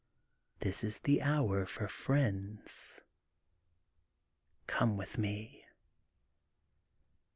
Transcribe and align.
This 0.61 0.83
is 0.83 0.97
the 0.97 1.21
hour 1.21 1.63
for 1.67 1.87
friends. 1.87 3.01
Come 4.65 4.97
with 4.97 5.19
me. 5.19 5.65